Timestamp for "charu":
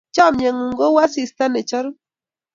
1.69-1.91